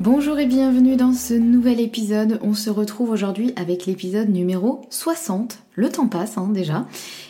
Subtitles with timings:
[0.00, 2.40] Bonjour et bienvenue dans ce nouvel épisode.
[2.42, 5.58] On se retrouve aujourd'hui avec l'épisode numéro 60.
[5.74, 6.86] Le temps passe hein, déjà.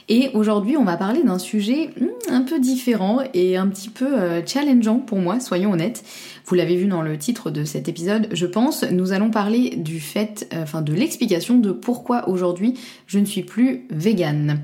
[0.09, 4.14] Et aujourd'hui on va parler d'un sujet hmm, un peu différent et un petit peu
[4.14, 6.04] euh, challengeant pour moi, soyons honnêtes.
[6.47, 8.84] Vous l'avez vu dans le titre de cet épisode, je pense.
[8.84, 12.75] Nous allons parler du fait, euh, enfin de l'explication de pourquoi aujourd'hui
[13.06, 14.60] je ne suis plus végane.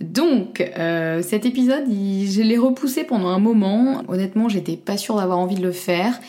[0.00, 4.04] Donc, euh, cet épisode, je l'ai repoussé pendant un moment.
[4.06, 6.20] Honnêtement, j'étais pas sûre d'avoir envie de le faire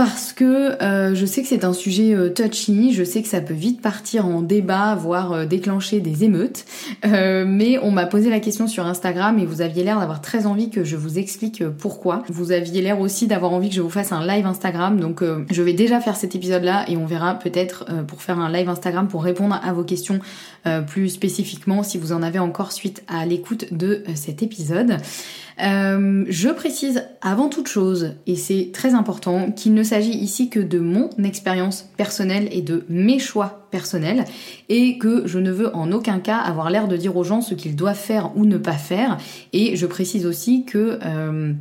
[0.00, 3.42] parce que euh, je sais que c'est un sujet euh, touchy, je sais que ça
[3.42, 6.64] peut vite partir en débat, voire euh, déclencher des émeutes,
[7.04, 10.70] mais on m'a posé la question sur Instagram et vous aviez l'air d'avoir très envie
[10.70, 12.22] que je vous explique pourquoi.
[12.30, 15.62] Vous aviez l'air aussi d'avoir envie que je vous fasse un live Instagram, donc je
[15.62, 19.22] vais déjà faire cet épisode-là et on verra peut-être pour faire un live Instagram pour
[19.22, 20.20] répondre à vos questions
[20.86, 24.96] plus spécifiquement si vous en avez encore suite à l'écoute de cet épisode.
[25.62, 30.60] Euh, je précise avant toute chose, et c'est très important, qu'il ne s'agit ici que
[30.60, 34.24] de mon expérience personnelle et de mes choix personnels,
[34.68, 37.54] et que je ne veux en aucun cas avoir l'air de dire aux gens ce
[37.54, 39.18] qu'ils doivent faire ou ne pas faire.
[39.52, 41.52] Et je précise aussi que euh,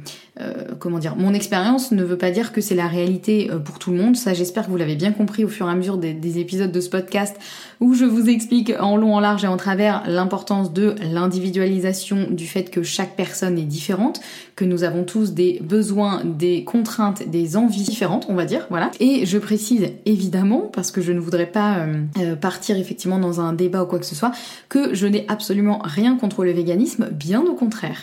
[0.41, 3.77] euh, comment dire, mon expérience ne veut pas dire que c'est la réalité euh, pour
[3.77, 4.15] tout le monde.
[4.15, 6.79] Ça, j'espère que vous l'avez bien compris au fur et à mesure des, épisodes de
[6.79, 7.35] ce podcast
[7.81, 12.47] où je vous explique en long, en large et en travers l'importance de l'individualisation, du
[12.47, 14.21] fait que chaque personne est différente,
[14.55, 18.91] que nous avons tous des besoins, des contraintes, des envies différentes, on va dire, voilà.
[19.01, 21.85] Et je précise évidemment, parce que je ne voudrais pas
[22.17, 24.31] euh, partir effectivement dans un débat ou quoi que ce soit,
[24.69, 27.97] que je n'ai absolument rien contre le véganisme, bien au contraire.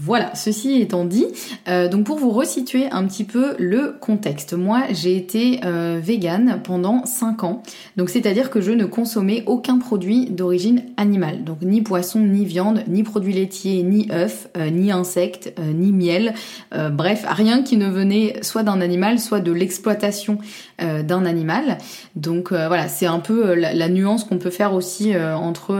[0.00, 1.26] Voilà, ceci étant dit,
[1.66, 6.60] euh, donc pour vous resituer un petit peu le contexte, moi j'ai été euh, végane
[6.62, 7.62] pendant 5 ans,
[7.96, 12.84] donc c'est-à-dire que je ne consommais aucun produit d'origine animale, donc ni poisson, ni viande,
[12.86, 16.34] ni produits laitiers, ni œufs, euh, ni insectes, ni miel,
[16.92, 20.38] bref, rien qui ne venait soit d'un animal, soit de l'exploitation
[20.78, 21.78] d'un animal.
[22.14, 25.76] Donc voilà, c'est un peu la, la nuance qu'on peut faire aussi entre,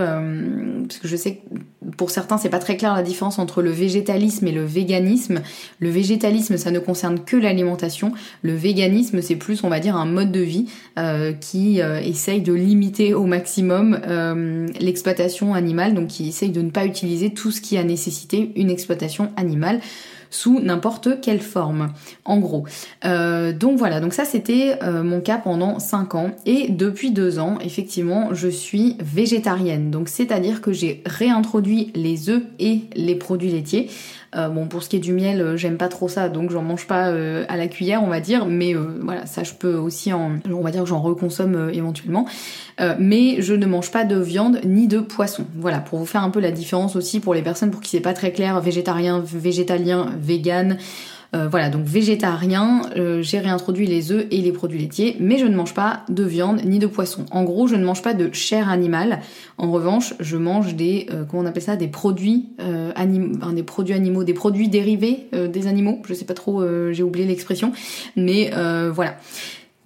[0.86, 1.58] parce que je sais que
[1.96, 5.42] pour certains c'est pas très clair la différence entre le végétal et le véganisme.
[5.78, 8.12] Le végétalisme, ça ne concerne que l'alimentation.
[8.42, 10.66] Le véganisme, c'est plus, on va dire, un mode de vie
[10.98, 16.62] euh, qui euh, essaye de limiter au maximum euh, l'exploitation animale, donc qui essaye de
[16.62, 19.80] ne pas utiliser tout ce qui a nécessité une exploitation animale
[20.30, 21.92] sous n'importe quelle forme,
[22.24, 22.64] en gros.
[23.04, 27.38] Euh, donc voilà, donc ça c'était euh, mon cas pendant 5 ans et depuis 2
[27.38, 29.90] ans, effectivement, je suis végétarienne.
[29.90, 33.88] Donc c'est-à-dire que j'ai réintroduit les œufs et les produits laitiers.
[34.36, 36.62] Euh, bon, pour ce qui est du miel, euh, j'aime pas trop ça, donc j'en
[36.62, 38.44] mange pas euh, à la cuillère, on va dire.
[38.46, 42.26] Mais voilà, ça, je peux aussi en, on va dire j'en reconsomme éventuellement.
[42.98, 45.46] mais je ne mange pas de viande ni de poisson.
[45.56, 48.00] Voilà, pour vous faire un peu la différence aussi pour les personnes pour qui c'est
[48.00, 50.78] pas très clair, végétarien, végétalien, vegan.
[51.32, 52.82] Voilà, donc végétarien,
[53.20, 56.62] j'ai réintroduit les œufs et les produits laitiers, mais je ne mange pas de viande
[56.64, 57.26] ni de poisson.
[57.30, 59.20] En gros, je ne mange pas de chair animale.
[59.58, 62.46] En revanche, je mange des, comment on appelle ça, des produits
[62.94, 66.00] animaux, des produits animaux, des produits dérivés des animaux.
[66.08, 67.72] Je sais pas trop, j'ai oublié l'expression,
[68.16, 68.50] mais
[68.92, 69.16] voilà.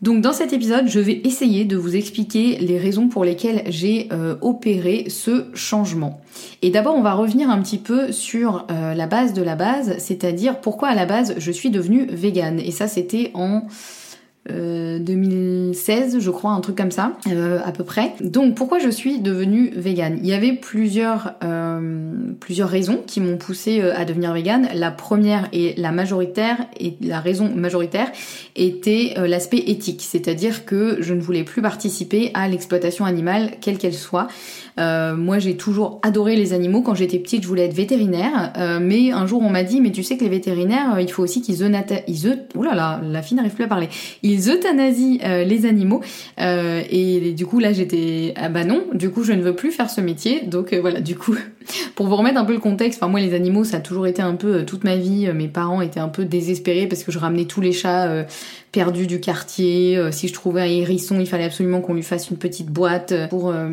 [0.02, 4.08] Donc dans cet épisode, je vais essayer de vous expliquer les raisons pour lesquelles j'ai
[4.12, 6.20] euh, opéré ce changement.
[6.60, 9.96] Et d'abord, on va revenir un petit peu sur euh, la base de la base,
[9.98, 12.58] c'est-à-dire pourquoi à la base je suis devenue végane.
[12.58, 13.62] Et ça, c'était en
[14.48, 18.14] 2016, euh, je crois, un truc comme ça, euh, à peu près.
[18.20, 20.18] Donc pourquoi je suis devenue végane?
[20.20, 24.68] Il y avait plusieurs, euh, plusieurs raisons qui m'ont poussé à devenir végane.
[24.74, 28.10] La première et la majoritaire, et la raison majoritaire
[28.56, 33.94] était l'aspect éthique, c'est-à-dire que je ne voulais plus participer à l'exploitation animale, quelle qu'elle
[33.94, 34.26] soit.
[34.78, 36.82] Moi, j'ai toujours adoré les animaux.
[36.82, 38.52] Quand j'étais petite, je voulais être vétérinaire.
[38.80, 41.42] Mais un jour, on m'a dit, mais tu sais que les vétérinaires, il faut aussi
[41.42, 41.62] qu'ils.
[41.62, 43.88] Ouh là là, la fille n'arrive plus à parler.
[44.22, 46.02] Ils euthanasient les animaux.
[46.38, 48.34] et du coup, là, j'étais...
[48.36, 50.42] Ah bah non, du coup, je ne veux plus faire ce métier.
[50.46, 51.34] Donc voilà, du coup,
[51.94, 54.22] pour vous remettre un peu le contexte, enfin moi, les animaux, ça a toujours été
[54.22, 54.64] un peu...
[54.64, 57.72] toute ma vie, mes parents étaient un peu désespérés parce que je ramenais tous les
[57.72, 58.24] chats
[58.72, 59.98] perdu du quartier.
[59.98, 63.12] Euh, si je trouvais un hérisson, il fallait absolument qu'on lui fasse une petite boîte
[63.12, 63.68] euh, pour euh,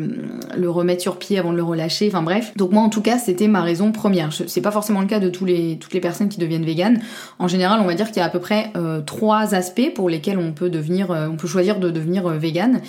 [0.56, 2.06] le remettre sur pied avant de le relâcher.
[2.08, 2.52] Enfin bref.
[2.56, 4.30] Donc moi en tout cas, c'était ma raison première.
[4.46, 7.00] C'est pas forcément le cas de toutes les personnes qui deviennent véganes.
[7.38, 8.72] En général, on va dire qu'il y a à peu près
[9.06, 12.80] trois aspects pour lesquels on peut devenir, on peut choisir de devenir végane.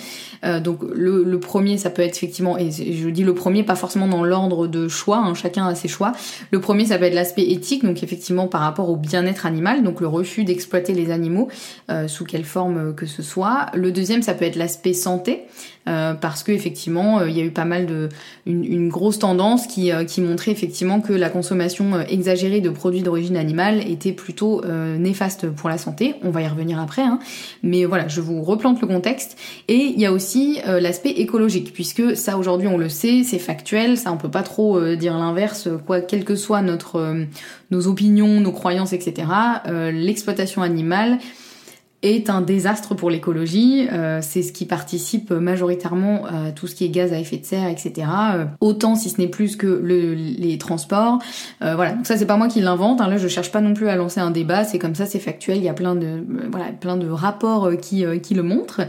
[0.62, 4.08] donc le, le, premier, ça peut être effectivement, et je dis le premier, pas forcément
[4.08, 5.18] dans l'ordre de choix.
[5.18, 6.12] Hein, chacun a ses choix.
[6.50, 10.00] Le premier, ça peut être l'aspect éthique, donc effectivement par rapport au bien-être animal, donc
[10.00, 11.48] le refus d'exploiter les animaux.
[11.90, 13.66] Euh, sous quelle forme que ce soit.
[13.74, 15.46] Le deuxième, ça peut être l'aspect santé,
[15.88, 18.08] euh, parce que effectivement, euh, il y a eu pas mal de
[18.46, 23.80] une, grosse tendance qui, qui montrait effectivement que la consommation exagérée de produits d'origine animale
[23.88, 24.62] était plutôt
[24.98, 26.14] néfaste pour la santé.
[26.22, 27.18] On va y revenir après, hein.
[27.62, 29.38] mais voilà, je vous replante le contexte.
[29.68, 33.96] Et il y a aussi l'aspect écologique, puisque ça aujourd'hui on le sait, c'est factuel,
[33.96, 37.16] ça on peut pas trop dire l'inverse, quoi, que soit notre
[37.70, 39.28] nos opinions, nos croyances, etc.
[39.92, 41.18] L'exploitation animale
[42.02, 43.88] est un désastre pour l'écologie.
[43.92, 47.44] Euh, c'est ce qui participe majoritairement à tout ce qui est gaz à effet de
[47.44, 48.08] serre, etc.
[48.34, 51.18] Euh, autant si ce n'est plus que le, les transports.
[51.62, 51.92] Euh, voilà.
[51.92, 53.00] Donc ça c'est pas moi qui l'invente.
[53.00, 53.08] Hein.
[53.08, 54.64] Là je cherche pas non plus à lancer un débat.
[54.64, 55.58] C'est comme ça, c'est factuel.
[55.58, 58.82] Il y a plein de voilà plein de rapports qui qui le montrent.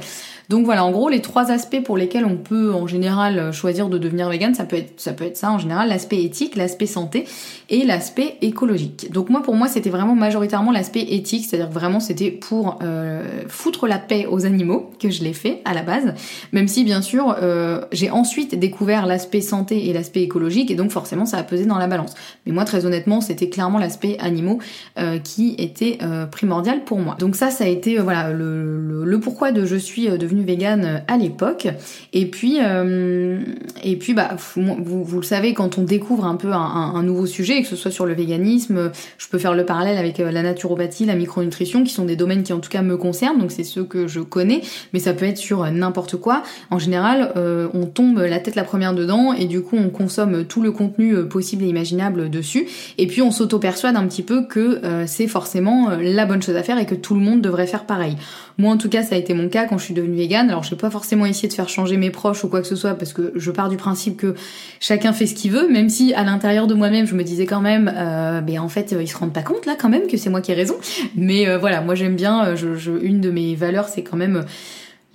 [0.50, 3.98] Donc voilà, en gros, les trois aspects pour lesquels on peut en général choisir de
[3.98, 7.26] devenir vegan, ça peut être ça en général, l'aspect éthique, l'aspect santé
[7.70, 9.12] et l'aspect écologique.
[9.12, 13.88] Donc moi pour moi, c'était vraiment majoritairement l'aspect éthique, c'est-à-dire vraiment c'était pour euh, foutre
[13.88, 16.14] la paix aux animaux que je l'ai fait à la base,
[16.52, 20.92] même si bien sûr euh, j'ai ensuite découvert l'aspect santé et l'aspect écologique et donc
[20.92, 22.14] forcément ça a pesé dans la balance.
[22.46, 24.60] Mais moi très honnêtement, c'était clairement l'aspect animaux
[24.98, 25.98] euh, qui était
[26.32, 27.16] primordial pour moi.
[27.20, 30.98] Donc ça ça a été voilà le, le, pourquoi de je suis devenue végane euh,
[31.08, 31.68] à l'époque.
[32.14, 33.40] Et puis, euh,
[33.84, 37.62] et puis bah, vous, vous, le savez, quand on découvre un peu un, nouveau sujet,
[37.62, 41.06] que ce soit sur le véganisme, je peux faire le parallèle avec euh, la naturopathie,
[41.06, 43.84] la micronutrition, qui sont des domaines qui en tout cas me concernent, donc c'est ceux
[43.84, 44.62] que je connais,
[44.94, 46.44] mais ça peut être sur n'importe quoi.
[46.72, 47.34] En général,
[47.74, 51.16] on tombe la tête la première dedans et du coup on consomme tout le contenu
[51.26, 56.26] possible et imaginable dessus, et puis on s'auto-persuade un petit peu que c'est forcément la
[56.26, 58.16] bonne chose à faire et que tout le monde devrait faire pareil.
[58.58, 60.72] Moi en tout cas ça a été mon cas quand je suis devenue Alors je
[60.72, 63.14] vais pas forcément essayer de faire changer mes proches ou quoi que ce soit parce
[63.14, 64.36] que je pars du principe que
[64.80, 67.62] chacun fait ce qu'il veut, même si à l'intérieur de moi-même je me disais quand
[67.62, 70.30] même, euh, ben en fait ils se rendent pas compte là quand même que c'est
[70.30, 70.76] moi qui ai raison.
[71.16, 74.46] Mais euh, voilà, moi j'aime bien, euh, je, une de mes valeurs c'est quand même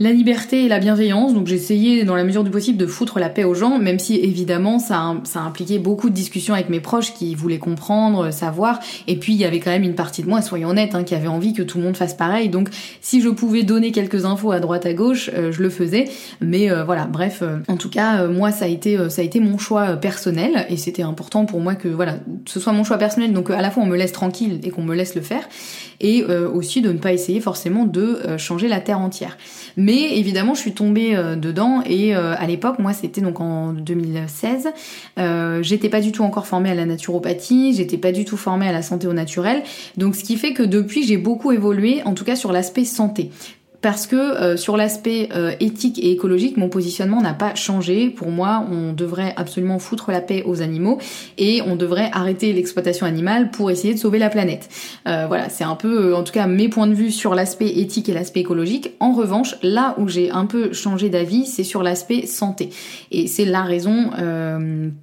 [0.00, 1.34] la liberté et la bienveillance.
[1.34, 4.16] Donc essayé dans la mesure du possible de foutre la paix aux gens, même si
[4.16, 8.78] évidemment ça, impliqué beaucoup de discussions avec mes proches qui voulaient comprendre, savoir.
[9.06, 11.14] Et puis il y avait quand même une partie de moi, soyons honnêtes, hein, qui
[11.14, 12.48] avait envie que tout le monde fasse pareil.
[12.48, 12.68] Donc
[13.00, 16.04] si je pouvais donner quelques infos à droite à gauche, euh, je le faisais.
[16.40, 19.40] Mais euh, voilà, bref, euh, en tout cas moi ça a été ça a été
[19.40, 23.32] mon choix personnel et c'était important pour moi que voilà ce soit mon choix personnel.
[23.32, 25.48] Donc à la fois on me laisse tranquille et qu'on me laisse le faire
[26.00, 29.36] et aussi de ne pas essayer forcément de changer la terre entière.
[29.78, 33.72] Mais évidemment, je suis tombée euh, dedans et euh, à l'époque, moi, c'était donc en
[33.72, 34.68] 2016.
[35.18, 38.68] Euh, j'étais pas du tout encore formée à la naturopathie, j'étais pas du tout formée
[38.68, 39.62] à la santé au naturel.
[39.96, 43.30] Donc, ce qui fait que depuis, j'ai beaucoup évolué, en tout cas sur l'aspect santé
[43.80, 48.10] parce que euh, sur l'aspect euh, éthique et écologique, mon positionnement n'a pas changé.
[48.10, 50.98] Pour moi, on devrait absolument foutre la paix aux animaux
[51.36, 54.68] et on devrait arrêter l'exploitation animale pour essayer de sauver la planète.
[55.06, 58.08] Euh, voilà, c'est un peu, en tout cas, mes points de vue sur l'aspect éthique
[58.08, 58.90] et l'aspect écologique.
[58.98, 62.70] En revanche, là où j'ai un peu changé d'avis, c'est sur l'aspect santé.
[63.12, 64.10] Et c'est la raison,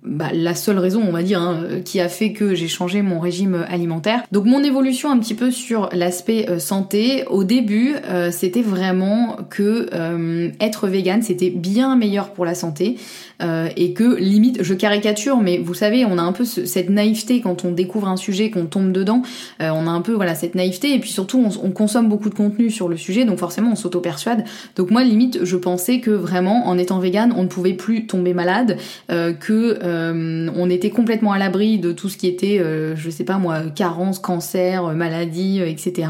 [0.03, 3.20] bah, la seule raison, on va dire, hein, qui a fait que j'ai changé mon
[3.20, 4.24] régime alimentaire.
[4.32, 7.96] Donc mon évolution un petit peu sur l'aspect santé, au début,
[8.32, 12.98] c'était vraiment que euh, être vegan c'était bien meilleur pour la santé
[13.41, 17.41] euh, et que limite je caricature mais vous savez on a un peu cette naïveté
[17.41, 19.21] quand on découvre un sujet qu'on tombe dedans.
[19.61, 22.35] Euh, on a un peu voilà cette naïveté et puis surtout on, consomme beaucoup de
[22.35, 24.45] contenu sur le sujet donc forcément on s'auto-persuade.
[24.75, 28.33] Donc moi limite je pensais que vraiment en étant vegan on ne pouvait plus tomber
[28.33, 28.77] malade
[29.09, 29.79] que
[30.55, 32.61] on était complètement à l'abri de tout ce qui était
[32.95, 36.07] je sais pas moi carence cancer maladie etc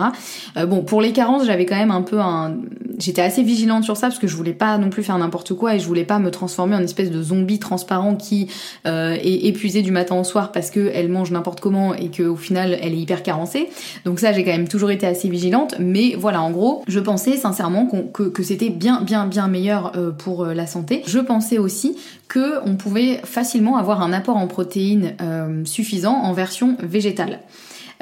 [0.67, 2.55] bon pour les carences j'avais quand même un peu un
[2.99, 5.75] j'étais assez vigilante sur ça parce que je voulais pas non plus faire n'importe quoi
[5.75, 8.47] et je voulais pas me transformer en espèce de zombie transparent qui
[8.85, 12.23] euh, est épuisé du matin au soir parce que elle mange n'importe comment et que
[12.23, 13.69] au final elle est hyper carencée.
[14.05, 17.37] Donc ça j'ai quand même toujours été assez vigilante, mais voilà en gros je pensais
[17.37, 21.03] sincèrement que, que c'était bien bien bien meilleur euh, pour euh, la santé.
[21.07, 21.97] Je pensais aussi
[22.27, 25.15] que on pouvait facilement avoir un apport en protéines
[25.63, 27.39] suffisant en version végétale.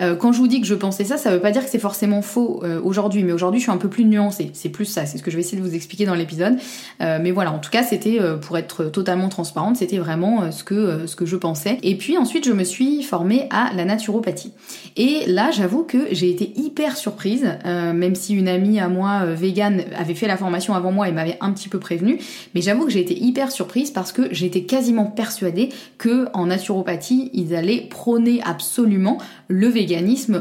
[0.01, 1.79] Euh, quand je vous dis que je pensais ça, ça veut pas dire que c'est
[1.79, 4.49] forcément faux euh, aujourd'hui, mais aujourd'hui je suis un peu plus nuancée.
[4.53, 6.57] C'est plus ça, c'est ce que je vais essayer de vous expliquer dans l'épisode.
[7.01, 11.05] Euh, mais voilà, en tout cas, c'était pour être totalement transparente, c'était vraiment ce que
[11.05, 11.77] ce que je pensais.
[11.83, 14.53] Et puis ensuite, je me suis formée à la naturopathie.
[14.95, 19.83] Et là, j'avoue que j'ai été hyper surprise, même si une amie à moi végane
[19.97, 22.19] avait fait la formation avant moi et m'avait un petit peu prévenue,
[22.53, 27.29] mais j'avoue que j'ai été hyper surprise parce que j'étais quasiment persuadée que en naturopathie,
[27.33, 29.92] ils allaient prôner absolument le véganisme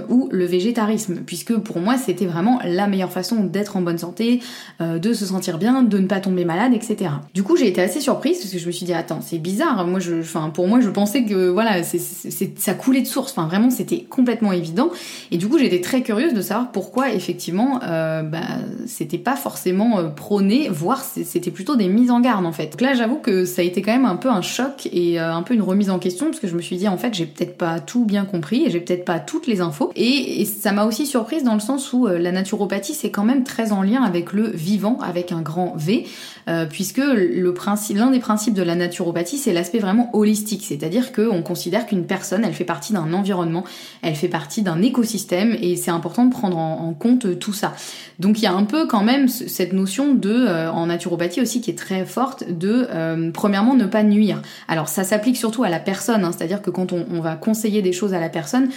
[0.09, 4.41] ou le végétarisme, puisque pour moi c'était vraiment la meilleure façon d'être en bonne santé,
[4.81, 7.11] euh, de se sentir bien, de ne pas tomber malade, etc.
[7.35, 9.87] Du coup j'ai été assez surprise parce que je me suis dit attends c'est bizarre,
[9.87, 13.71] moi je, enfin pour moi je pensais que voilà ça coulait de source, enfin vraiment
[13.71, 14.91] c'était complètement évident,
[15.31, 18.41] et du coup j'étais très curieuse de savoir pourquoi effectivement euh, bah,
[18.87, 22.67] c'était pas forcément euh, prôné, voire c'était plutôt des mises en garde en fait.
[22.67, 25.43] Donc là j'avoue que ça a été quand même un peu un choc et un
[25.43, 27.57] peu une remise en question parce que je me suis dit en fait j'ai peut-être
[27.57, 29.93] pas tout bien compris et j'ai peut-être pas toutes les infos.
[29.97, 33.45] Et, ça m'a aussi surprise dans le sens où euh, la naturopathie c'est quand même
[33.45, 36.07] très en lien avec le vivant, avec un grand V,
[36.49, 41.13] euh, puisque le principe, l'un des principes de la naturopathie c'est l'aspect vraiment holistique, c'est-à-dire
[41.13, 43.65] qu'on considère qu'une personne elle fait partie d'un environnement,
[44.03, 47.73] elle fait partie d'un écosystème et c'est important de prendre en, compte tout ça.
[48.19, 51.63] Donc il y a un peu quand même cette notion de, euh, en naturopathie aussi
[51.63, 52.87] qui est très forte, de
[53.33, 54.43] premièrement ne pas nuire.
[54.69, 57.81] Alors ça s'applique surtout à la personne, hein, c'est-à-dire que quand on, on va conseiller
[57.81, 58.69] des choses à la personne,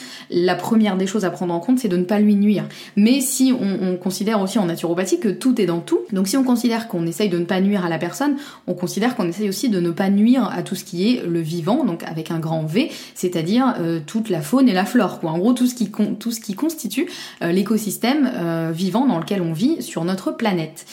[0.45, 2.67] la première des choses à prendre en compte, c'est de ne pas lui nuire.
[2.95, 6.43] Mais si on, considère aussi en naturopathie que tout est dans tout, donc si on
[6.43, 8.35] considère qu'on essaye de ne pas nuire à la personne,
[8.67, 11.39] on considère qu'on essaye aussi de ne pas nuire à tout ce qui est le
[11.39, 15.31] vivant, donc avec un grand V, c'est-à-dire euh, toute la faune et la flore, quoi.
[15.31, 17.09] En gros, tout ce qui, tout ce qui constitue
[17.41, 20.85] euh, l'écosystème euh, vivant dans lequel on vit sur notre planète.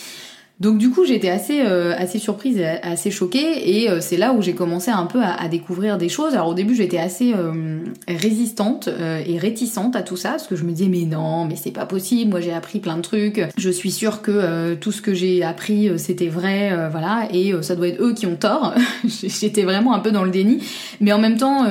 [0.62, 4.32] Donc du coup j'étais assez euh, assez surprise, et assez choquée et euh, c'est là
[4.32, 6.34] où j'ai commencé un peu à, découvrir des choses.
[6.34, 8.88] Alors au début j'étais assez euh, résistante
[9.26, 11.84] et réticente à tout ça parce que je me disais mais non mais c'est pas
[11.84, 12.30] possible.
[12.30, 13.42] Moi j'ai appris plein de trucs.
[13.56, 17.88] Je suis sûre que tout ce que j'ai appris c'était vrai, voilà et ça doit
[17.88, 18.72] être eux qui ont tort.
[19.04, 20.62] j'étais vraiment un peu dans le déni.
[21.00, 21.66] Mais en même temps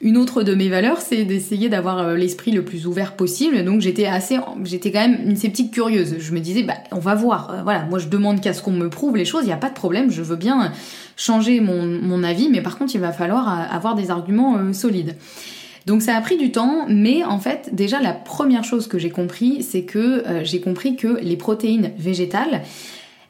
[0.00, 3.64] une autre de mes valeurs c'est d'essayer d'avoir l'esprit le plus ouvert possible.
[3.64, 6.16] Donc j'étais assez j'étais quand même une sceptique curieuse.
[6.18, 7.62] Je me disais bah on va voir.
[7.62, 9.68] voilà moi je demande qu'à ce qu'on me prouve les choses, il n'y a pas
[9.68, 10.72] de problème, je veux bien
[11.16, 15.16] changer mon, avis, mais par contre il va falloir avoir des arguments euh, solides.
[15.86, 19.10] Donc ça a pris du temps, mais en fait déjà la première chose que j'ai
[19.10, 22.62] compris, c'est que euh, j'ai compris que les protéines végétales,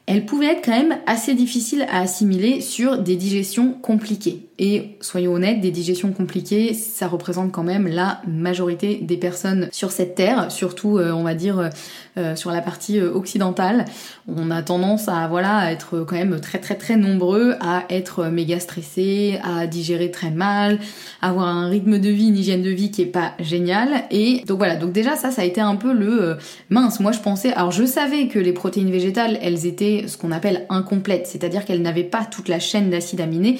[0.07, 4.46] elles pouvaient être quand même assez difficiles à assimiler sur des digestions compliquées.
[4.59, 9.91] Et soyons honnêtes, des digestions compliquées, ça représente quand même la majorité des personnes sur
[9.91, 11.69] cette terre, surtout euh, on va dire euh,
[12.17, 13.85] euh, sur la partie occidentale.
[14.27, 18.25] On a tendance à voilà à être quand même très très très nombreux à être
[18.29, 20.79] méga stressés, à digérer très mal,
[21.21, 24.05] avoir un rythme de vie, une hygiène de vie qui est pas génial.
[24.09, 26.37] Et donc voilà, donc déjà ça ça a été un peu le
[26.71, 26.99] mince.
[26.99, 30.65] Moi je pensais, alors je savais que les protéines végétales elles étaient ce qu'on appelle
[30.69, 33.59] incomplètes, c'est-à-dire qu'elles n'avaient pas toute la chaîne d'acides aminés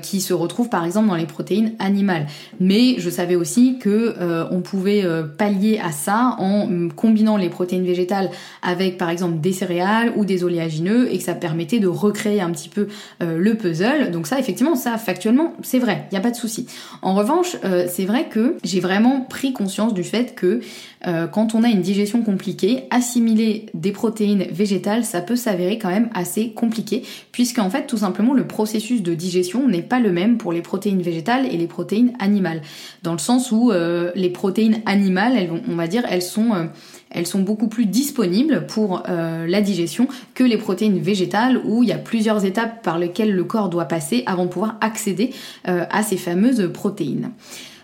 [0.00, 2.26] qui se retrouvent par exemple dans les protéines animales.
[2.60, 4.14] Mais je savais aussi que
[4.50, 5.04] on pouvait
[5.36, 8.30] pallier à ça en mm, combinant les protéines végétales
[8.62, 12.50] avec par exemple des céréales ou des oléagineux et que ça permettait de recréer un
[12.50, 12.88] petit peu
[13.20, 14.10] le puzzle.
[14.10, 16.66] Donc ça effectivement ça factuellement c'est vrai, il n'y a pas de souci.
[17.02, 17.56] En revanche,
[17.88, 20.60] c'est vrai que j'ai vraiment pris conscience du fait que
[21.06, 25.90] euh, quand on a une digestion compliquée, assimiler des protéines végétales, ça peut s'avérer quand
[25.90, 30.17] même assez compliqué, puisqu'en fait, tout simplement, le processus de digestion n'est pas le même
[30.26, 32.62] pour les protéines végétales et les protéines animales.
[33.02, 36.54] Dans le sens où euh, les protéines animales, on va dire, elles sont...
[36.54, 36.64] Euh,
[37.10, 41.92] elles sont beaucoup plus disponibles pour la digestion que les protéines végétales où il y
[41.92, 45.30] a plusieurs étapes par lesquelles le corps doit passer avant de pouvoir accéder
[45.64, 47.30] à ces fameuses protéines.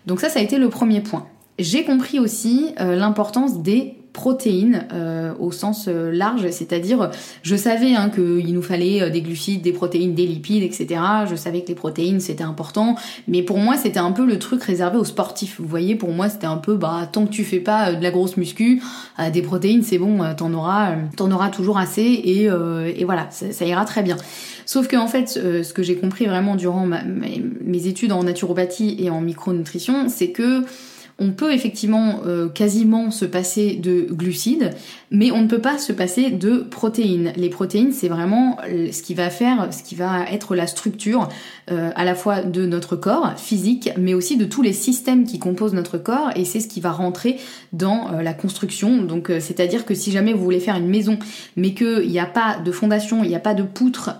[0.04, 1.26] Donc ça, ça a été le premier point.
[1.58, 7.10] J'ai compris aussi euh, l'importance des protéines euh, au sens euh, large, c'est-à-dire
[7.42, 11.00] je savais hein, qu'il nous fallait des glucides, des protéines, des lipides, etc.
[11.28, 12.94] Je savais que les protéines c'était important,
[13.26, 15.56] mais pour moi c'était un peu le truc réservé aux sportifs.
[15.58, 18.12] Vous voyez, pour moi c'était un peu bah tant que tu fais pas de la
[18.12, 18.80] grosse muscu,
[19.32, 23.64] des protéines c'est bon, t'en auras, t'en auras toujours assez et, et voilà, ça, ça,
[23.64, 24.16] ira très bien.
[24.64, 29.10] Sauf que en fait, ce que j'ai compris vraiment durant mes études en naturopathie et
[29.10, 30.64] en micronutrition, c'est que
[31.18, 34.70] on peut effectivement euh, quasiment se passer de glucides,
[35.10, 37.32] mais on ne peut pas se passer de protéines.
[37.36, 41.28] Les protéines, c'est vraiment ce qui va faire, ce qui va être la structure
[41.70, 45.38] euh, à la fois de notre corps physique, mais aussi de tous les systèmes qui
[45.38, 47.38] composent notre corps, et c'est ce qui va rentrer
[47.72, 49.02] dans euh, la construction.
[49.02, 51.18] Donc, c'est-à-dire que si jamais vous voulez faire une maison,
[51.56, 54.18] mais qu'il n'y a pas de fondation, il n'y a pas de poutre,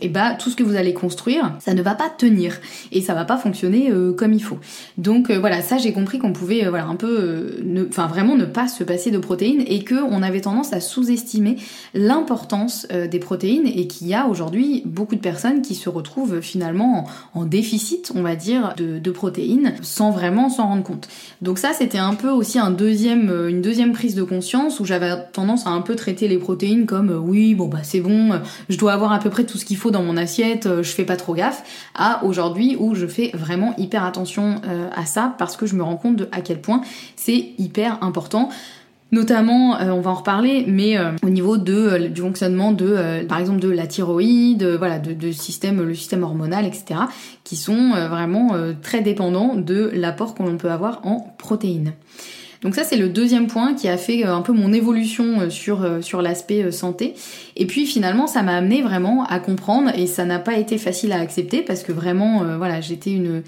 [0.00, 2.58] et bah tout ce que vous allez construire, ça ne va pas tenir
[2.92, 4.58] et ça va pas fonctionner comme il faut.
[4.98, 8.44] Donc voilà, ça j'ai compris qu'on pouvait euh, voilà un peu euh, enfin vraiment ne
[8.44, 11.56] pas se passer de protéines et que on avait tendance à sous-estimer
[11.94, 16.40] l'importance euh, des protéines et qu'il y a aujourd'hui beaucoup de personnes qui se retrouvent
[16.40, 21.08] finalement en, déficit on va dire de, protéines sans vraiment s'en rendre compte.
[21.42, 25.12] Donc ça c'était un peu aussi un deuxième une deuxième prise de conscience où j'avais
[25.32, 28.92] tendance à un peu traiter les protéines comme oui bon bah c'est bon je dois
[28.92, 31.34] avoir à peu près tout ce qu'il faut dans mon assiette je fais pas trop
[31.34, 31.62] gaffe
[31.94, 34.60] à aujourd'hui où je fais vraiment hyper attention
[34.94, 36.82] à ça parce que je me rends compte de à quel point
[37.16, 38.50] c'est hyper important.
[39.12, 43.24] Notamment, euh, on va en reparler, mais euh, au niveau de, euh, du fonctionnement de,
[43.28, 47.00] par exemple, de la thyroïde, voilà, de, système, le système hormonal, etc.,
[47.44, 51.92] qui sont vraiment très dépendants de l'apport que l'on peut avoir en protéines.
[52.62, 56.22] Donc ça c'est le deuxième point qui a fait un peu mon évolution sur, sur
[56.22, 57.14] l'aspect santé.
[57.56, 61.12] Et puis finalement ça m'a amené vraiment à comprendre et ça n'a pas été facile
[61.12, 63.42] à accepter parce que vraiment voilà j'étais une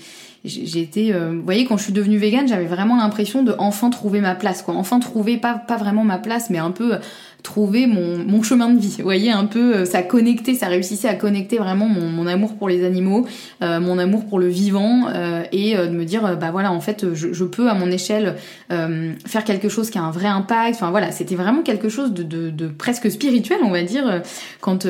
[0.45, 4.21] été, euh, vous voyez, quand je suis devenue végane, j'avais vraiment l'impression de enfin trouver
[4.21, 4.75] ma place, quoi.
[4.75, 6.95] Enfin trouver pas pas vraiment ma place, mais un peu
[7.43, 8.97] trouver mon, mon chemin de vie.
[8.99, 12.57] Vous voyez, un peu, euh, ça connectait, ça réussissait à connecter vraiment mon, mon amour
[12.57, 13.27] pour les animaux,
[13.63, 17.15] euh, mon amour pour le vivant, euh, et de me dire, bah voilà, en fait,
[17.15, 18.37] je, je peux à mon échelle
[18.69, 20.75] faire quelque chose qui a un vrai impact.
[20.75, 24.23] Enfin voilà, c'était vraiment quelque chose de, de, de, presque spirituel, on va dire,
[24.61, 24.87] quand,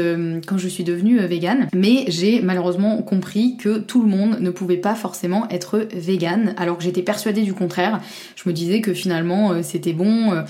[0.47, 1.69] quand je suis devenue végane.
[1.75, 6.79] Mais j'ai malheureusement compris que tout le monde ne pouvait pas forcément être végane, alors
[6.79, 8.01] que j'étais persuadée du contraire.
[8.37, 10.45] Je me disais que finalement, c'était bon,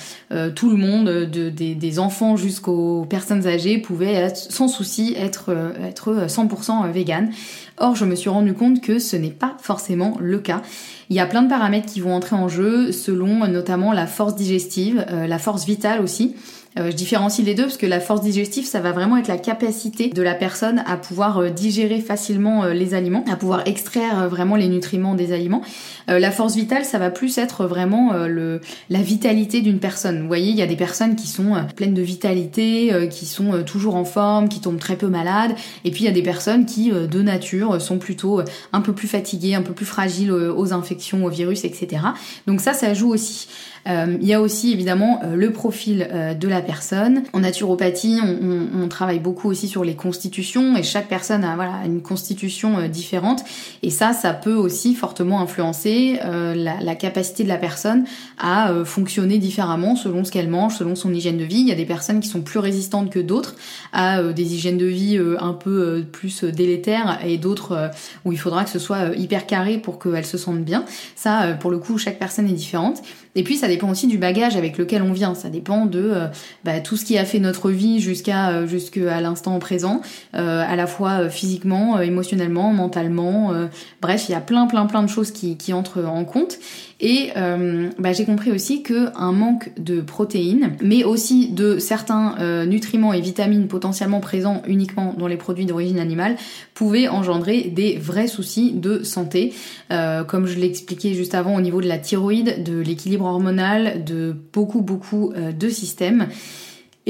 [0.55, 6.27] tout le monde, de, des enfants jusqu'aux personnes âgées pouvaient sans souci être, euh, être
[6.29, 7.31] 100% euh, vegan.
[7.79, 10.62] Or, je me suis rendu compte que ce n'est pas forcément le cas.
[11.09, 14.35] Il y a plein de paramètres qui vont entrer en jeu selon notamment la force
[14.35, 16.37] digestive, euh, la force vitale aussi.
[16.78, 19.38] Euh, je différencie les deux parce que la force digestive, ça va vraiment être la
[19.38, 24.28] capacité de la personne à pouvoir euh, digérer facilement euh, les aliments, à pouvoir extraire
[24.28, 25.62] vraiment les nutriments des aliments.
[26.09, 30.20] la force vitale, ça va plus être vraiment le, la vitalité d'une personne.
[30.20, 33.96] Vous voyez, il y a des personnes qui sont pleines de vitalité, qui sont toujours
[33.96, 35.54] en forme, qui tombent très peu malades,
[35.85, 39.09] et puis il y a des personnes qui, de nature, sont plutôt un peu plus
[39.09, 42.02] fatiguées, un peu plus fragiles aux infections, aux virus, etc.
[42.46, 43.48] Donc ça, ça joue aussi.
[43.87, 47.23] Euh, il y a aussi évidemment euh, le profil euh, de la personne.
[47.33, 52.01] En naturopathie, on, travaille beaucoup aussi sur les constitutions et chaque personne a voilà une
[52.01, 53.45] constitution différente
[53.83, 58.05] et ça, ça peut aussi fortement influencer la, capacité de la personne
[58.38, 61.59] à fonctionner différemment selon ce qu'elle mange, selon son hygiène de vie.
[61.59, 63.57] Il y a des personnes qui sont plus résistantes que d'autres
[63.93, 67.91] à des hygiènes de vie un peu plus délétères et d'autres
[68.25, 70.87] où il faudra que ce soit hyper carré pour qu'elles se sentent bien.
[71.14, 73.03] Ça, pour le coup, chaque personne est différente.
[73.35, 75.35] Et puis ça dépend aussi du bagage avec lequel on vient.
[75.35, 76.27] Ça dépend de euh,
[76.64, 80.01] bah, tout ce qui a fait notre vie jusqu'à euh, jusqu'à l'instant présent,
[80.35, 83.53] euh, à la fois physiquement, émotionnellement, mentalement.
[84.01, 86.59] bref, il y a plein plein plein de choses qui, qui entrent en compte.
[87.00, 92.34] Et euh, bah, j'ai compris aussi que un manque de protéines, mais aussi de certains
[92.40, 96.37] euh, nutriments et vitamines potentiellement présents uniquement dans les produits d'origine animale,
[96.74, 99.54] pouvait engendrer des vrais soucis de santé,
[99.92, 104.04] euh, comme je l'ai expliqué juste avant au niveau de la thyroïde, de l'équilibre hormonal,
[104.04, 106.26] de beaucoup beaucoup de systèmes.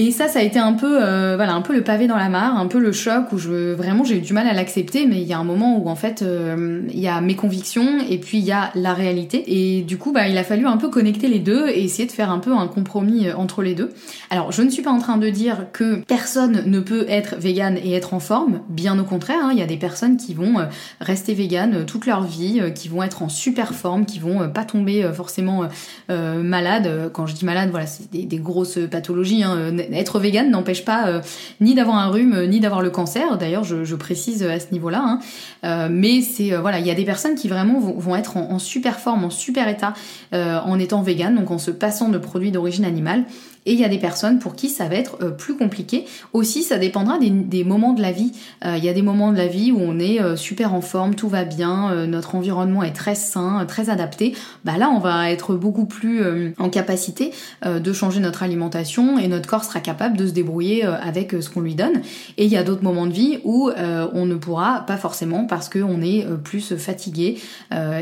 [0.01, 2.29] Et ça, ça a été un peu, euh, voilà, un peu le pavé dans la
[2.29, 5.21] mare, un peu le choc où je vraiment j'ai eu du mal à l'accepter, mais
[5.21, 8.19] il y a un moment où en fait euh, il y a mes convictions et
[8.19, 9.43] puis il y a la réalité.
[9.49, 12.13] Et du coup, bah il a fallu un peu connecter les deux et essayer de
[12.13, 13.91] faire un peu un compromis euh, entre les deux.
[14.31, 17.77] Alors, je ne suis pas en train de dire que personne ne peut être vegan
[17.77, 18.61] et être en forme.
[18.69, 20.65] Bien au contraire, hein, il y a des personnes qui vont
[21.01, 25.11] rester vegan toute leur vie, qui vont être en super forme, qui vont pas tomber
[25.13, 25.69] forcément
[26.09, 27.11] malades.
[27.13, 29.43] Quand je dis malade, voilà, c'est des, des, grosses pathologies.
[29.43, 31.20] Hein, être vegan n'empêche pas euh,
[31.61, 33.38] ni d'avoir un rhume euh, ni d'avoir le cancer.
[33.38, 35.03] D'ailleurs, je, précise à ce niveau-là.
[35.03, 35.18] Hein.
[35.64, 39.01] Euh, mais c'est voilà, il y a des personnes qui vraiment vont, être en, super
[39.01, 39.94] forme, en super état
[40.33, 43.24] en étant vegan, donc en se passant de produits d'origine animale.
[43.69, 46.07] Et il y a des personnes pour qui ça va être euh, plus compliqué.
[46.33, 48.33] Aussi, ça dépendra des, moments de la vie.
[48.65, 50.81] Euh, il y a des moments de la vie où on est euh, super en
[50.81, 54.35] forme, tout va bien, notre environnement est très sain, très adapté.
[54.65, 57.33] Bah là, on va être beaucoup plus en capacité
[57.67, 61.61] de changer notre alimentation et notre corps sera capable de se débrouiller avec ce qu'on
[61.61, 62.01] lui donne.
[62.39, 65.69] Et il y a d'autres moments de vie où on ne pourra pas forcément parce
[65.69, 67.39] qu'on est plus fatigué,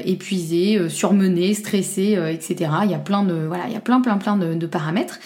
[0.04, 2.70] épuisé, surmené, stressé, etc.
[2.84, 5.18] Il y a plein de voilà, il y a plein plein plein de, de paramètres.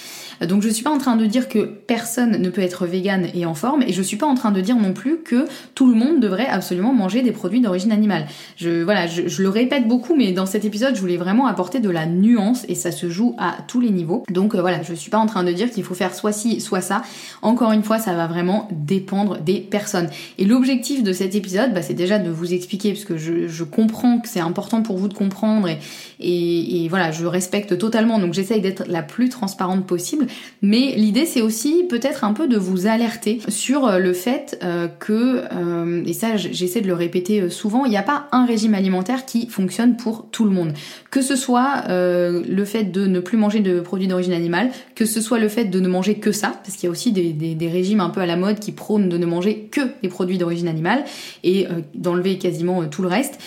[0.47, 3.47] Donc je suis pas en train de dire que personne ne peut être vegan et
[3.47, 5.95] en forme, et je suis pas en train de dire non plus que tout le
[5.95, 8.27] monde devrait absolument manger des produits d'origine animale.
[8.57, 11.91] Je voilà, je, le répète beaucoup, mais dans cet épisode, je voulais vraiment apporter de
[11.91, 14.25] la nuance et ça se joue à tous les niveaux.
[14.31, 16.61] Donc euh, voilà, je suis pas en train de dire qu'il faut faire soit ci,
[16.61, 17.03] soit ça.
[17.43, 20.09] Encore une fois, ça va vraiment dépendre des personnes.
[20.39, 24.19] Et l'objectif de cet épisode, bah, c'est déjà de vous expliquer, parce que je, comprends
[24.19, 28.61] que c'est important pour vous de comprendre et, et voilà, je respecte totalement, donc j'essaye
[28.61, 30.10] d'être la plus transparente possible.
[30.63, 34.89] Mais l'idée c'est aussi peut-être un peu de vous alerter sur euh, le fait euh,
[34.89, 38.75] que, euh, et ça j'essaie de le répéter souvent, il n'y a pas un régime
[38.75, 40.73] alimentaire qui fonctionne pour tout le monde.
[41.11, 45.21] Que ce soit le fait de ne plus manger de produits d'origine animale, que ce
[45.21, 47.69] soit le fait de ne manger que ça, parce qu'il y a aussi des, des,
[47.69, 50.69] régimes un peu à la mode qui prônent de ne manger que des produits d'origine
[50.69, 51.05] animale
[51.43, 53.39] et d'enlever quasiment tout le reste,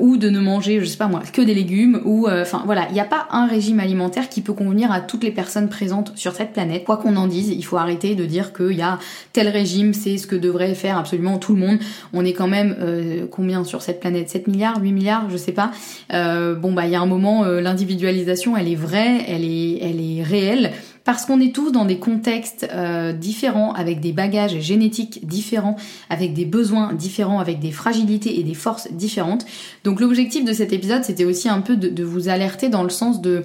[0.00, 2.94] ou de ne manger, je sais pas moi, que des légumes, ou enfin voilà, il
[2.94, 6.32] n'y a pas un régime alimentaire qui peut convenir à toutes les personnes présentes sur
[6.34, 6.84] cette planète.
[6.84, 8.98] Quoi qu'on en dise, il faut arrêter de dire qu'il y a
[9.32, 11.78] tel régime, c'est ce que devrait faire absolument tout le monde.
[12.12, 14.30] On est quand même euh, combien sur cette planète?
[14.30, 15.70] 7 milliards, 8 milliards, je sais pas.
[16.12, 19.78] Euh, bon bah il y a un moment, euh, l'individualisation, elle est vraie, elle est,
[19.82, 20.72] elle est réelle
[21.04, 22.66] parce qu'on est tous dans des contextes
[23.20, 25.76] différents, avec des bagages génétiques différents,
[26.08, 29.44] avec des besoins différents, avec des fragilités et des forces différentes.
[29.84, 33.20] Donc l'objectif de cet épisode, c'était aussi un peu de, vous alerter dans le sens
[33.20, 33.42] de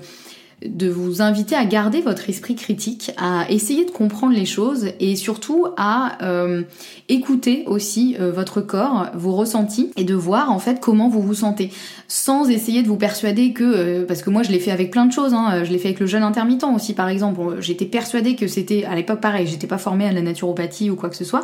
[0.65, 5.15] de vous inviter à garder votre esprit critique, à essayer de comprendre les choses et
[5.15, 6.63] surtout à euh,
[7.08, 11.34] écouter aussi euh, votre corps, vos ressentis et de voir en fait comment vous vous
[11.34, 11.72] sentez.
[12.10, 15.06] Sans essayer de vous persuader que euh, parce que moi je l'ai fait avec plein
[15.06, 17.39] de choses hein, je l'ai fait avec le jeûne intermittent aussi par exemple.
[17.62, 21.10] J'étais persuadée que c'était à l'époque pareil j'étais pas formée à la naturopathie ou quoi
[21.10, 21.43] que ce soit.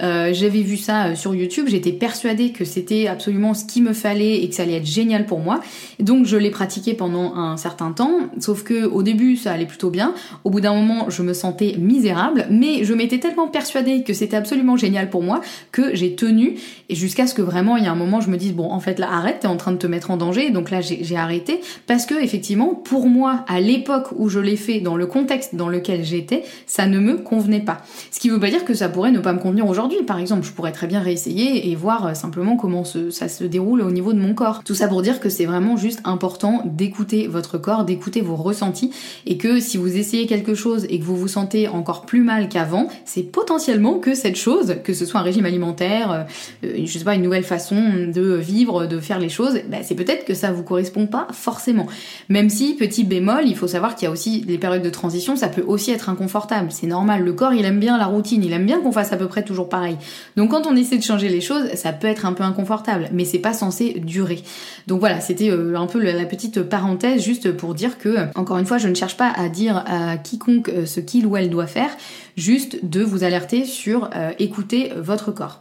[0.00, 4.48] J'avais vu ça sur YouTube j'étais persuadée que c'était absolument ce qu'il me fallait et
[4.48, 5.60] que ça allait être génial pour moi.
[6.00, 8.18] Donc je l'ai pratiqué pendant un certain temps
[8.54, 12.46] que au début ça allait plutôt bien, au bout d'un moment je me sentais misérable,
[12.50, 15.40] mais je m'étais tellement persuadée que c'était absolument génial pour moi
[15.72, 16.56] que j'ai tenu
[16.88, 18.80] et jusqu'à ce que vraiment il y a un moment je me dise bon en
[18.80, 21.60] fait là arrête, t'es en train de te mettre en danger, donc là j'ai arrêté
[21.86, 25.68] parce que effectivement pour moi à l'époque où je l'ai fait dans le contexte dans
[25.68, 27.82] lequel j'étais, ça ne me convenait pas.
[28.10, 30.02] Ce qui veut pas dire que ça pourrait ne pas me convenir aujourd'hui.
[30.06, 33.82] Par exemple, je pourrais très bien réessayer et voir euh, simplement comment ça se déroule
[33.82, 34.62] au niveau de mon corps.
[34.64, 38.90] Tout ça pour dire que c'est vraiment juste important d'écouter votre corps, d'écouter vos ressenti
[39.26, 42.48] et que si vous essayez quelque chose et que vous vous sentez encore plus mal
[42.48, 46.26] qu'avant, c'est potentiellement que cette chose, que ce soit un régime alimentaire,
[46.64, 47.76] euh, je sais pas, une nouvelle façon
[48.12, 51.86] de vivre, de faire les choses, bah, c'est peut-être que ça vous correspond pas forcément.
[52.28, 55.36] Même si, petit bémol, il faut savoir qu'il y a aussi les périodes de transition,
[55.36, 56.68] ça peut aussi être inconfortable.
[56.70, 59.16] C'est normal, le corps il aime bien la routine, il aime bien qu'on fasse à
[59.16, 59.96] peu près toujours pareil.
[60.36, 63.24] Donc quand on essaie de changer les choses, ça peut être un peu inconfortable, mais
[63.24, 64.42] c'est pas censé durer.
[64.86, 68.66] Donc voilà, c'était euh, un peu la petite parenthèse juste pour dire que encore une
[68.66, 71.66] fois, je ne cherche pas à dire à quiconque euh, ce qu'il ou elle doit
[71.66, 71.90] faire,
[72.36, 75.60] juste de vous alerter sur euh, écouter votre corps.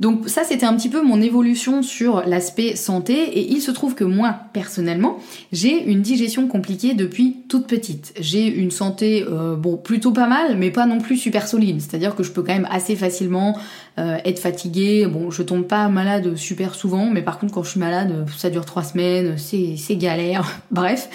[0.00, 3.94] Donc ça c'était un petit peu mon évolution sur l'aspect santé et il se trouve
[3.94, 5.18] que moi personnellement
[5.52, 8.14] j'ai une digestion compliquée depuis toute petite.
[8.18, 11.82] J'ai une santé euh, bon plutôt pas mal mais pas non plus super solide.
[11.82, 13.58] C'est-à-dire que je peux quand même assez facilement
[13.98, 15.06] euh, être fatiguée.
[15.06, 18.48] Bon je tombe pas malade super souvent mais par contre quand je suis malade ça
[18.48, 20.62] dure trois semaines, c'est galère.
[20.70, 21.10] Bref.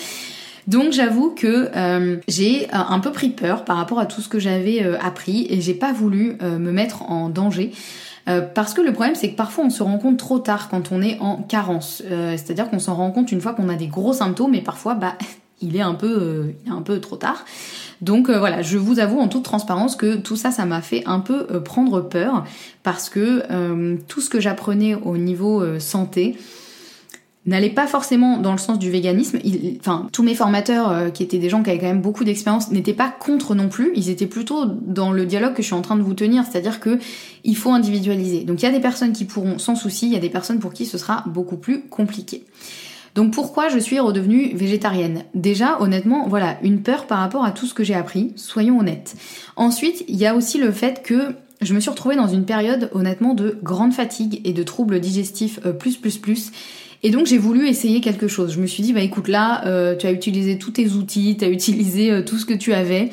[0.67, 4.39] Donc j'avoue que euh, j'ai un peu pris peur par rapport à tout ce que
[4.39, 7.71] j'avais appris et j'ai pas voulu me mettre en danger.
[8.27, 10.91] Euh, parce que le problème, c'est que parfois on se rend compte trop tard quand
[10.91, 12.01] on est en carence.
[12.09, 14.95] Euh, c'est-à-dire qu'on s'en rend compte une fois qu'on a des gros symptômes et parfois,
[14.95, 15.15] bah,
[15.61, 17.45] il est un peu, euh, un peu trop tard.
[18.01, 21.21] Donc voilà, je vous avoue en toute transparence que tout ça, ça m'a fait un
[21.21, 22.43] peu prendre peur
[22.83, 26.37] parce que tout ce que j'apprenais au niveau santé,
[27.45, 29.39] n'allait pas forcément dans le sens du véganisme.
[29.79, 32.71] enfin, tous mes formateurs, euh, qui étaient des gens qui avaient quand même beaucoup d'expérience,
[32.71, 33.91] n'étaient pas contre non plus.
[33.95, 36.79] Ils étaient plutôt dans le dialogue que je suis en train de vous tenir, c'est-à-dire
[36.79, 36.97] que
[37.43, 38.43] il faut individualiser.
[38.43, 40.59] Donc il y a des personnes qui pourront sans souci, il y a des personnes
[40.59, 42.43] pour qui ce sera beaucoup plus compliqué.
[43.13, 45.23] Donc pourquoi je suis redevenue végétarienne?
[45.35, 49.15] Déjà, honnêtement, voilà, une peur par rapport à tout ce que j'ai appris, soyons honnêtes.
[49.55, 52.89] Ensuite, il y a aussi le fait que je me suis retrouvée dans une période
[52.93, 56.51] honnêtement de grande fatigue et de troubles digestifs euh, plus plus plus
[57.05, 58.53] et donc j'ai voulu essayer quelque chose.
[58.53, 61.45] Je me suis dit, bah écoute là, euh, tu as utilisé tous tes outils, tu
[61.45, 63.11] as utilisé euh, tout ce que tu avais.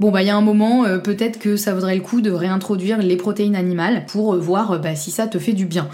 [0.00, 2.30] Bon bah il y a un moment, euh, peut-être que ça vaudrait le coup de
[2.30, 5.88] réintroduire les protéines animales pour voir bah, si ça te fait du bien.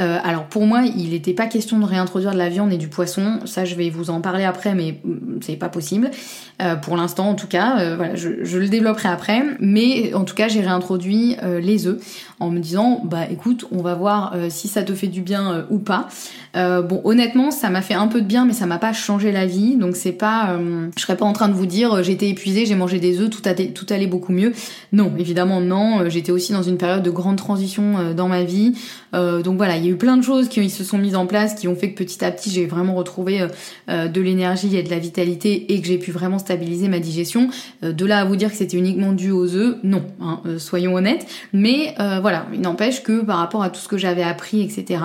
[0.00, 3.40] Alors pour moi, il n'était pas question de réintroduire de la viande et du poisson.
[3.46, 6.12] Ça, je vais vous en parler après, mais mm, c'est pas possible.
[6.82, 9.42] Pour l'instant, en tout cas, voilà, je, le développerai après.
[9.58, 11.98] Mais en tout cas, j'ai réintroduit les œufs
[12.40, 15.78] en me disant, bah écoute, on va voir si ça te fait du bien ou
[15.78, 16.08] pas.
[16.54, 19.46] bon, honnêtement, ça m'a fait un peu de bien, mais ça m'a pas changé la
[19.46, 19.76] vie.
[19.76, 20.58] Donc c'est pas,
[20.96, 23.42] je serais pas en train de vous dire, j'étais épuisée, j'ai mangé des œufs, tout,
[23.74, 24.52] tout allait beaucoup mieux.
[24.92, 26.08] Non, évidemment non.
[26.08, 28.74] J'étais aussi dans une période de grande transition dans ma vie.
[29.12, 31.54] donc voilà, il y a eu plein de choses qui se sont mises en place,
[31.54, 33.48] qui ont fait que petit à petit j'ai vraiment retrouvé euh,
[33.88, 37.48] euh, de l'énergie et de la vitalité et que j'ai pu vraiment stabiliser ma digestion.
[37.82, 40.94] Euh, de là à vous dire que c'était uniquement dû aux œufs, non, hein, soyons
[40.94, 41.26] honnêtes.
[41.52, 44.98] Mais voilà, il n'empêche que par rapport à tout ce que j'avais appris, etc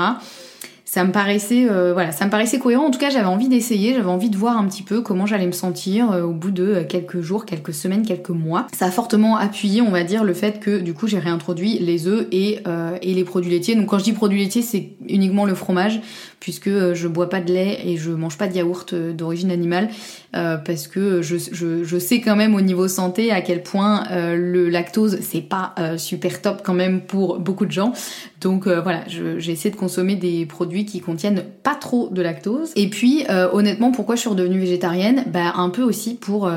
[0.86, 2.86] ça me paraissait voilà ça me paraissait cohérent.
[2.86, 5.48] En tout cas j'avais envie d'essayer j'avais envie de voir un petit peu comment j'allais
[5.48, 8.68] me sentir au bout de quelques jours quelques semaines quelques mois.
[8.78, 12.08] Ça a fortement appuyé on va dire le fait que du coup j'ai réintroduit les
[12.08, 12.60] œufs et,
[13.02, 13.76] et les produits laitiers.
[13.76, 16.00] Donc quand je dis produits laitiers c'est uniquement le fromage
[16.44, 19.50] puisque euh, je bois pas de lait et je mange pas de yaourt euh, d'origine
[19.50, 19.88] animale
[20.36, 24.68] euh, parce que je, je, sais quand même au niveau santé à quel point le
[24.68, 27.94] lactose c'est pas super top quand même pour beaucoup de gens.
[28.42, 29.04] Donc voilà,
[29.38, 32.72] j'essaie de consommer des produits qui contiennent pas trop de lactose.
[32.76, 35.24] Et puis honnêtement, pourquoi je suis redevenue végétarienne?
[35.28, 36.52] Bah un peu aussi pour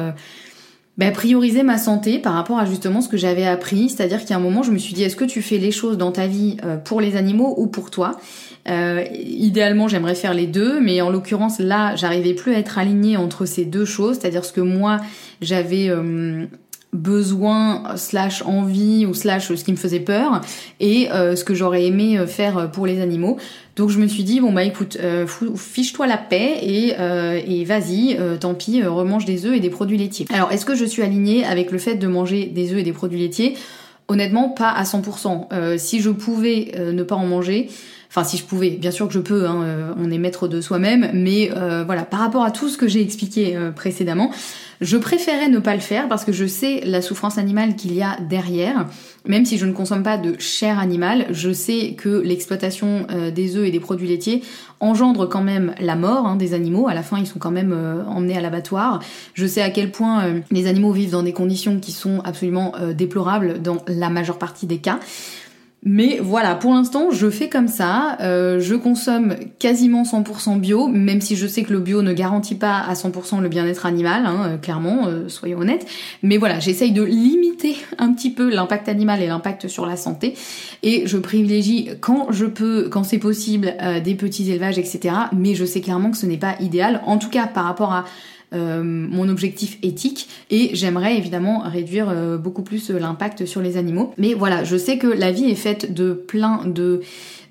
[0.99, 3.91] bah, prioriser ma santé par rapport à justement ce que j'avais appris.
[3.91, 6.13] C'est-à-dire a un moment, je me suis dit, est-ce que tu fais les choses dans
[6.13, 8.19] ta vie pour les animaux ou pour toi?
[8.69, 13.17] Euh, idéalement, j'aimerais faire les deux, mais en l'occurrence, là, j'arrivais plus à être alignée
[13.17, 14.99] entre ces deux choses, c'est-à-dire ce que moi,
[15.41, 16.47] j'avais euh,
[16.93, 20.41] besoin, slash envie, ou slash ce qui me faisait peur,
[20.81, 23.37] et euh, ce que j'aurais aimé faire pour les animaux.
[23.77, 24.97] Donc je me suis dit, bon bah écoute,
[25.57, 26.95] fiche-toi la paix, et,
[27.47, 30.27] et vas-y, tant pis, remange des œufs et des produits laitiers.
[30.33, 32.93] Alors, est-ce que je suis alignée avec le fait de manger des œufs et des
[32.93, 33.57] produits laitiers?
[34.09, 35.77] Honnêtement, pas à 100%.
[35.79, 37.69] si je pouvais ne pas en manger,
[38.17, 40.63] Enfin, si je pouvais, bien sûr que je peux, hein, euh, on est maître de
[40.63, 44.31] soi-même, mais euh, voilà, par rapport à tout ce que j'ai expliqué euh, précédemment,
[44.81, 48.03] je préférais ne pas le faire parce que je sais la souffrance animale qu'il y
[48.03, 48.87] a derrière.
[49.27, 53.67] Même si je ne consomme pas de chair animale, je sais que l'exploitation des œufs
[53.67, 54.43] et des produits laitiers
[54.81, 56.89] engendre quand même la mort hein, des animaux.
[56.89, 57.75] À la fin, ils sont quand même
[58.07, 59.03] emmenés à l'abattoir.
[59.33, 63.63] Je sais à quel point les animaux vivent dans des conditions qui sont absolument déplorables
[63.63, 65.01] dans la majeure partie des cas.
[65.89, 68.19] Mais voilà, pour l'instant, je fais comme ça.
[68.21, 72.57] Euh, je consomme quasiment 100% bio, même si je sais que le bio ne garantit
[72.57, 75.87] pas à 100% le bien-être animal, hein, euh, clairement, euh, soyons honnêtes.
[76.25, 80.35] Mais voilà, j'essaye de limiter un petit peu l'impact animal et l'impact sur la santé.
[80.83, 83.73] Et je privilégie quand je peux, quand c'est possible,
[84.03, 85.15] des petits élevages, etc.
[85.33, 88.05] Mais je sais clairement que ce n'est pas idéal, en tout cas par rapport à
[88.57, 93.77] euh, mon objectif éthique et j'aimerais évidemment réduire euh, beaucoup plus euh, l'impact sur les
[93.77, 94.13] animaux.
[94.17, 97.03] Mais voilà, je sais que la vie est faite de plein de,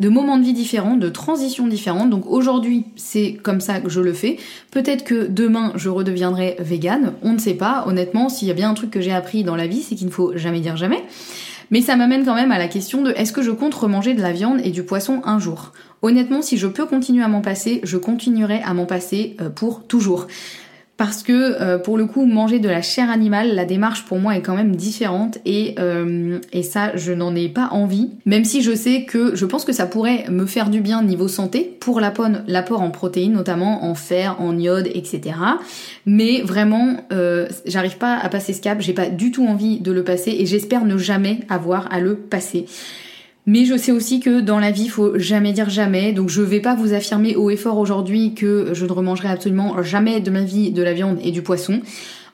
[0.02, 2.10] moments de vie différents, de transitions différentes.
[2.10, 4.38] Donc aujourd'hui, c'est comme ça que je le fais.
[4.72, 7.14] Peut-être que demain, je redeviendrai végane.
[7.22, 7.86] On ne sait pas.
[7.88, 10.08] Honnêtement, s'il y a bien un truc que j'ai appris dans la vie, c'est qu'il
[10.08, 11.04] ne faut jamais dire jamais.
[11.72, 14.22] Mais ça m'amène quand même à la question de est-ce que je compte remanger de
[14.22, 15.72] la viande et du poisson un jour?
[16.02, 20.28] Honnêtement, si je peux continuer à m'en passer, je continuerai à m'en passer pour toujours.
[20.98, 24.36] Parce que euh, pour le coup manger de la chair animale la démarche pour moi
[24.36, 28.12] est quand même différente et, euh, et ça je n'en ai pas envie.
[28.26, 31.28] Même si je sais que je pense que ça pourrait me faire du bien niveau
[31.28, 35.36] santé pour l'apport en protéines notamment en fer en iode etc
[36.06, 38.82] mais vraiment euh, j'arrive pas à passer ce cap.
[38.82, 42.16] J'ai pas du tout envie de le passer et j'espère ne jamais avoir à le
[42.16, 42.66] passer
[43.46, 46.14] mais je sais aussi que dans la vie, il faut jamais dire jamais.
[46.14, 49.84] Donc je vais pas vous affirmer haut et fort aujourd'hui que je ne remangerai absolument
[49.84, 51.82] jamais de ma vie de la viande et du poisson.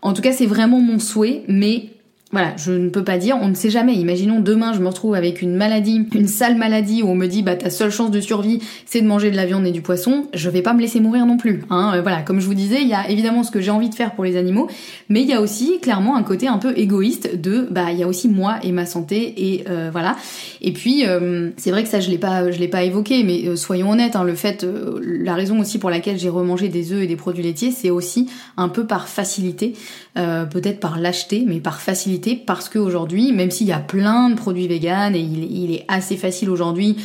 [0.01, 1.89] En tout cas, c'est vraiment mon souhait, mais
[2.31, 3.93] voilà, je ne peux pas dire, on ne sait jamais.
[3.95, 7.43] Imaginons demain, je me retrouve avec une maladie, une sale maladie où on me dit,
[7.43, 10.27] bah ta seule chance de survie, c'est de manger de la viande et du poisson.
[10.33, 11.63] Je vais pas me laisser mourir non plus.
[11.69, 11.91] Hein.
[11.95, 13.95] Euh, voilà, comme je vous disais, il y a évidemment ce que j'ai envie de
[13.95, 14.69] faire pour les animaux,
[15.09, 18.03] mais il y a aussi clairement un côté un peu égoïste de, bah il y
[18.03, 20.15] a aussi moi et ma santé et euh, voilà.
[20.61, 23.57] Et puis euh, c'est vrai que ça je l'ai pas, je l'ai pas évoqué, mais
[23.57, 24.65] soyons honnêtes, hein, le fait,
[25.01, 28.29] la raison aussi pour laquelle j'ai remangé des œufs et des produits laitiers, c'est aussi
[28.55, 29.73] un peu par facilité,
[30.15, 34.67] peut-être par lâcheté, mais par facilité parce qu'aujourd'hui, même s'il y a plein de produits
[34.67, 36.97] véganes et il, est assez facile aujourd'hui,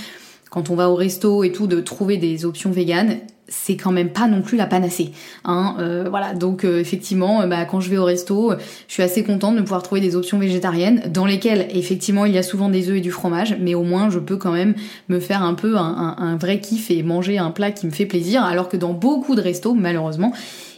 [0.50, 4.10] quand on va au resto et tout, de trouver des options véganes, c'est quand même
[4.10, 5.12] pas non plus la panacée.
[5.44, 8.52] Hein, euh, voilà, donc euh, effectivement, euh, bah, quand je vais au resto,
[8.88, 12.38] je suis assez contente de pouvoir trouver des options végétariennes dans lesquelles effectivement il y
[12.38, 14.74] a souvent des œufs et du fromage, mais au moins je peux quand même
[15.08, 18.06] me faire un peu un, un vrai kiff et manger un plat qui me fait
[18.06, 20.32] plaisir, alors que dans beaucoup de restos, malheureusement,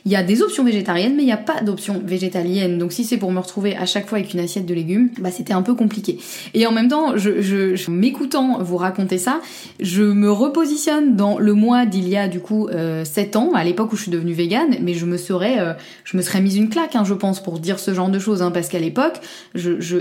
[0.08, 2.78] il y a des options végétariennes, mais il n'y a pas d'options végétaliennes.
[2.78, 5.30] Donc si c'est pour me retrouver à chaque fois avec une assiette de légumes, bah
[5.30, 6.18] c'était un peu compliqué.
[6.54, 9.38] Et en même temps, je, m'écoutant vous raconter ça,
[9.80, 13.64] je me repositionne dans le mois d'il y a du coup euh, 7 ans, à
[13.64, 16.56] l'époque où je suis devenue végane, mais je me serais, euh, je me serais mise
[16.56, 19.20] une claque, hein, je pense, pour dire ce genre de choses, hein, parce qu'à l'époque,
[19.54, 19.98] je, je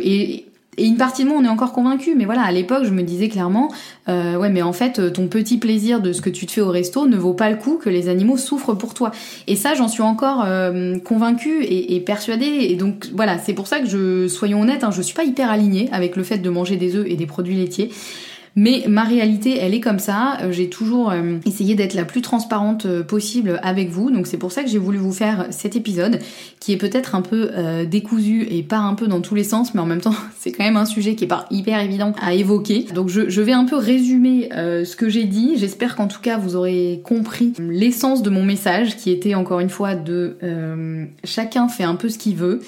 [0.77, 3.01] et une partie de moi, on est encore convaincu, mais voilà, à l'époque, je me
[3.01, 3.69] disais clairement,
[4.09, 6.69] euh, ouais, mais en fait, ton petit plaisir de ce que tu te fais au
[6.69, 9.11] resto ne vaut pas le coup que les animaux souffrent pour toi.
[9.47, 12.67] Et ça, j'en suis encore euh, convaincue et, et, persuadée.
[12.69, 15.49] Et donc, voilà, c'est pour ça que je, soyons honnêtes, hein, je suis pas hyper
[15.49, 17.89] alignée avec le fait de manger des œufs et des produits laitiers.
[18.59, 20.39] Mais ma réalité, elle est comme ça.
[20.41, 24.09] Euh, j'ai toujours euh, essayé d'être la plus transparente euh, possible avec vous.
[24.09, 26.17] Donc c'est pour ça que j'ai voulu vous faire cet épisode
[26.59, 27.51] qui est peut-être un peu
[27.85, 30.63] décousu et pas un peu dans tous les sens, mais en même temps c'est quand
[30.63, 32.87] même un sujet qui est pas hyper évident à évoquer.
[32.95, 35.53] Donc je vais un peu résumer ce que j'ai dit.
[35.57, 39.69] J'espère qu'en tout cas vous aurez compris l'essence de mon message qui était encore une
[39.69, 40.37] fois de
[41.23, 42.61] chacun fait un peu ce qu'il veut.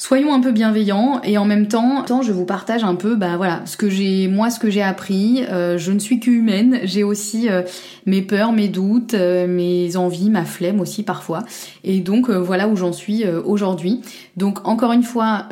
[0.00, 3.62] Soyons un peu bienveillants et en même temps, je vous partage un peu, bah voilà,
[3.64, 5.44] ce que j'ai, moi, ce que j'ai appris.
[5.50, 6.78] Euh, je ne suis qu'humaine.
[6.84, 7.62] J'ai aussi euh,
[8.08, 11.44] mes peurs, mes doutes, euh, mes envies, ma flemme aussi parfois.
[11.84, 14.00] Et donc voilà où j'en suis aujourd'hui.
[14.36, 15.46] Donc encore une fois,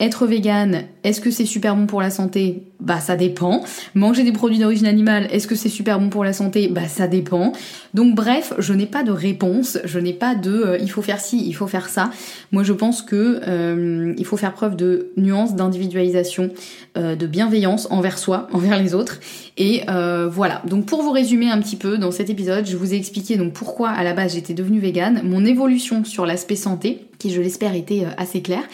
[0.00, 2.64] être végane, est-ce que c'est super bon pour la santé?
[2.80, 3.62] Bah ça dépend.
[3.94, 6.68] Manger des produits d'origine animale, est-ce que c'est super bon pour la santé?
[6.68, 7.52] Bah ça dépend.
[7.94, 9.78] Donc bref, je n'ai pas de réponse.
[9.84, 12.10] Je n'ai pas de, il faut faire ci, il faut faire ça.
[12.52, 16.50] Moi je pense que euh, il faut faire preuve de nuance, d'individualisation,
[16.98, 19.20] euh, de bienveillance envers soi, envers les autres.
[19.56, 20.60] Et euh, voilà.
[20.68, 23.52] Donc pour vous résumer un petit peu dans cet épisode, je vous ai expliqué donc
[23.52, 27.74] pourquoi à la base j'étais devenue végane, mon évolution sur l'aspect santé, qui je l'espère
[27.74, 28.64] était assez claire,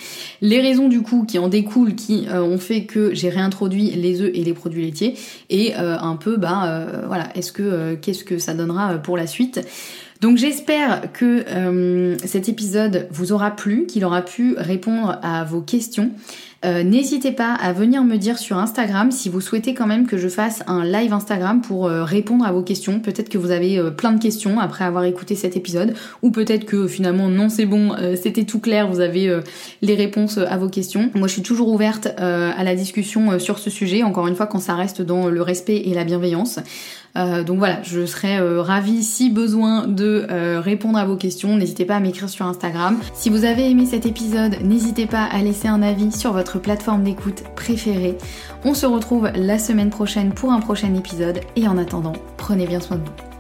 [0.41, 4.31] les raisons du coup qui en découlent, qui ont fait que j'ai réintroduit les œufs
[4.35, 5.15] et les produits laitiers,
[5.51, 9.61] et un peu bah voilà, est-ce que qu'est-ce que ça donnera pour la suite?
[10.23, 15.61] Donc j'espère que euh, cet épisode vous aura plu, qu'il aura pu répondre à vos
[15.61, 16.13] questions.
[16.65, 20.17] Euh, n'hésitez pas à venir me dire sur Instagram si vous souhaitez quand même que
[20.17, 23.01] je fasse un live Instagram pour euh, répondre à vos questions.
[23.01, 26.87] Peut-être que vous avez plein de questions après avoir écouté cet épisode, ou peut-être que
[26.87, 29.41] finalement non c'est bon, c'était tout clair, vous avez
[29.81, 31.11] les réponses à vos questions.
[31.15, 34.59] Moi je suis toujours ouverte à la discussion sur ce sujet, encore une fois quand
[34.61, 36.61] ça reste dans le respect et la bienveillance.
[37.17, 41.57] Euh, donc voilà, je serais euh, ravie si besoin de euh, répondre à vos questions.
[41.57, 42.99] N'hésitez pas à m'écrire sur Instagram.
[43.15, 47.43] Si vous avez aimé cet épisode, n'hésitez pas à laisser un avis sur plateforme d'écoute
[47.57, 48.17] préférée.
[48.65, 52.81] On se retrouve la semaine prochaine pour un prochain épisode et en attendant, prenez bien
[52.81, 53.32] soin de vous.